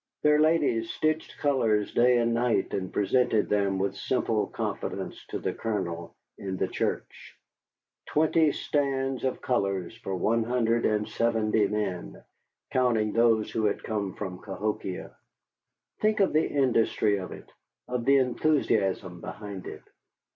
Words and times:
Their 0.23 0.39
ladies 0.39 0.89
stitched 0.89 1.37
colors 1.37 1.93
day 1.93 2.17
and 2.17 2.33
night, 2.33 2.73
and 2.73 2.91
presented 2.91 3.49
them 3.49 3.77
with 3.77 3.95
simple 3.95 4.47
confidence 4.47 5.23
to 5.27 5.37
the 5.37 5.53
Colonel 5.53 6.15
in 6.39 6.57
the 6.57 6.67
church. 6.67 7.37
Twenty 8.07 8.51
stands 8.51 9.23
of 9.23 9.43
colors 9.43 9.95
for 9.97 10.15
170 10.15 11.67
men, 11.67 12.23
counting 12.71 13.13
those 13.13 13.51
who 13.51 13.65
had 13.65 13.83
come 13.83 14.15
from 14.15 14.39
Cahokia. 14.41 15.15
Think 15.99 16.19
of 16.19 16.33
the 16.33 16.47
industry 16.47 17.17
of 17.17 17.31
it, 17.31 17.51
of 17.87 18.03
the 18.03 18.17
enthusiasm 18.17 19.21
behind 19.21 19.67
it! 19.67 19.83